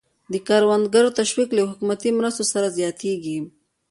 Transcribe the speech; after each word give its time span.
د 0.33 0.33
کروندګرو 0.47 1.15
تشویق 1.19 1.49
له 1.57 1.61
حکومتي 1.71 2.09
مرستو 2.17 2.43
سره 2.53 2.67
زیاتېږي. 2.77 3.37